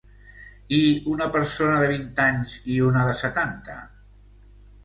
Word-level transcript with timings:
I 0.77 0.79
una 1.15 1.27
persona 1.35 1.77
de 1.83 1.91
vint 1.93 2.09
anys 2.25 2.57
i 2.77 2.81
una 2.89 3.07
de 3.11 3.15
setanta? 3.23 3.81